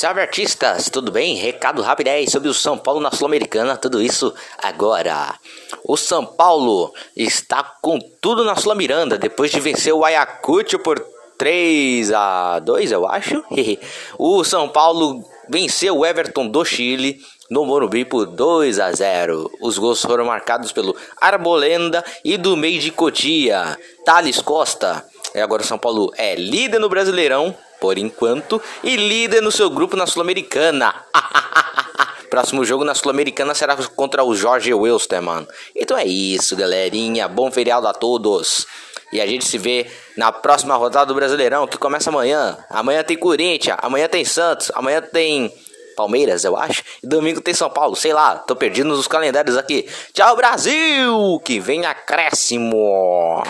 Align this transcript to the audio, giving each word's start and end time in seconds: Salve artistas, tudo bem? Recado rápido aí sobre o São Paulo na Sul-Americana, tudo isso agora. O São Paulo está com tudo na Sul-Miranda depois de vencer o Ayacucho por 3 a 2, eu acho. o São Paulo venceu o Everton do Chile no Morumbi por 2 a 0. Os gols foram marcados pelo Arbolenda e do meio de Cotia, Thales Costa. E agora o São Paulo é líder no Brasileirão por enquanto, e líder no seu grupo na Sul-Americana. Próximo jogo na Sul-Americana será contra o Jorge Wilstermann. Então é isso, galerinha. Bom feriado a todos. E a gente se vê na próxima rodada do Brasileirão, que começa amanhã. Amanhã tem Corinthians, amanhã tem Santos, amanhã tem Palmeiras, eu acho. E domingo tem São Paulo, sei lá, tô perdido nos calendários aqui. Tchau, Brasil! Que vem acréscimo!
Salve 0.00 0.22
artistas, 0.22 0.88
tudo 0.88 1.12
bem? 1.12 1.36
Recado 1.36 1.82
rápido 1.82 2.08
aí 2.08 2.26
sobre 2.26 2.48
o 2.48 2.54
São 2.54 2.78
Paulo 2.78 3.02
na 3.02 3.10
Sul-Americana, 3.10 3.76
tudo 3.76 4.00
isso 4.00 4.32
agora. 4.56 5.34
O 5.84 5.94
São 5.94 6.24
Paulo 6.24 6.90
está 7.14 7.62
com 7.82 7.98
tudo 8.18 8.42
na 8.42 8.56
Sul-Miranda 8.56 9.18
depois 9.18 9.50
de 9.50 9.60
vencer 9.60 9.92
o 9.92 10.02
Ayacucho 10.02 10.78
por 10.78 11.04
3 11.36 12.12
a 12.14 12.60
2, 12.60 12.92
eu 12.92 13.06
acho. 13.06 13.44
o 14.18 14.42
São 14.42 14.70
Paulo 14.70 15.22
venceu 15.50 15.98
o 15.98 16.06
Everton 16.06 16.48
do 16.48 16.64
Chile 16.64 17.20
no 17.50 17.66
Morumbi 17.66 18.06
por 18.06 18.24
2 18.24 18.80
a 18.80 18.90
0. 18.92 19.50
Os 19.60 19.76
gols 19.76 20.00
foram 20.00 20.24
marcados 20.24 20.72
pelo 20.72 20.96
Arbolenda 21.20 22.02
e 22.24 22.38
do 22.38 22.56
meio 22.56 22.80
de 22.80 22.90
Cotia, 22.90 23.78
Thales 24.06 24.40
Costa. 24.40 25.04
E 25.34 25.40
agora 25.40 25.62
o 25.62 25.66
São 25.66 25.78
Paulo 25.78 26.12
é 26.16 26.34
líder 26.34 26.78
no 26.78 26.88
Brasileirão 26.88 27.56
por 27.80 27.96
enquanto, 27.96 28.62
e 28.84 28.94
líder 28.94 29.40
no 29.40 29.50
seu 29.50 29.70
grupo 29.70 29.96
na 29.96 30.06
Sul-Americana. 30.06 30.94
Próximo 32.28 32.64
jogo 32.64 32.84
na 32.84 32.94
Sul-Americana 32.94 33.54
será 33.54 33.74
contra 33.96 34.22
o 34.22 34.36
Jorge 34.36 34.72
Wilstermann. 34.72 35.48
Então 35.74 35.96
é 35.96 36.04
isso, 36.04 36.54
galerinha. 36.54 37.26
Bom 37.26 37.50
feriado 37.50 37.88
a 37.88 37.92
todos. 37.92 38.66
E 39.12 39.20
a 39.20 39.26
gente 39.26 39.44
se 39.44 39.58
vê 39.58 39.90
na 40.16 40.30
próxima 40.30 40.76
rodada 40.76 41.06
do 41.06 41.14
Brasileirão, 41.14 41.66
que 41.66 41.76
começa 41.76 42.10
amanhã. 42.10 42.56
Amanhã 42.68 43.02
tem 43.02 43.16
Corinthians, 43.16 43.76
amanhã 43.82 44.06
tem 44.06 44.24
Santos, 44.24 44.70
amanhã 44.74 45.02
tem 45.02 45.52
Palmeiras, 45.96 46.44
eu 46.44 46.56
acho. 46.56 46.84
E 47.02 47.06
domingo 47.08 47.40
tem 47.40 47.52
São 47.52 47.68
Paulo, 47.68 47.96
sei 47.96 48.12
lá, 48.12 48.36
tô 48.36 48.54
perdido 48.54 48.88
nos 48.88 49.08
calendários 49.08 49.56
aqui. 49.56 49.88
Tchau, 50.12 50.36
Brasil! 50.36 51.40
Que 51.44 51.58
vem 51.58 51.84
acréscimo! 51.84 53.42